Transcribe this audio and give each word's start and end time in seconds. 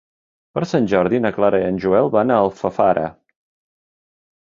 Per 0.57 0.63
Sant 0.69 0.87
Jordi 0.93 1.19
na 1.27 1.31
Clara 1.37 1.61
i 1.65 1.67
en 1.69 1.79
Joel 1.85 2.11
van 2.19 2.35
a 2.35 2.41
Alfafara. 2.49 3.07